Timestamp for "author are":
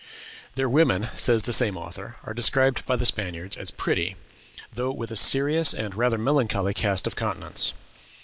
1.77-2.33